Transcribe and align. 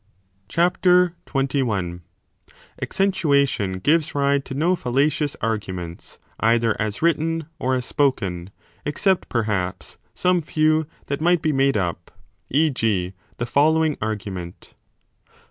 35 0.49 2.01
Accentuation 2.81 3.73
gives 3.77 4.15
rise 4.15 4.41
to 4.45 4.55
no 4.55 4.75
fallacious 4.75 5.35
arguments, 5.41 6.17
either 6.39 6.71
21 6.73 6.87
as 6.87 7.01
written 7.03 7.45
or 7.59 7.75
as 7.75 7.85
spoken, 7.85 8.49
except 8.83 9.29
perhaps 9.29 9.97
some 10.15 10.41
few 10.41 10.87
that 11.05 11.21
might 11.21 11.43
be 11.43 11.53
made 11.53 11.77
up; 11.77 12.09
e. 12.49 12.71
g. 12.71 13.13
the 13.37 13.45
following 13.45 13.95
argument. 14.01 14.73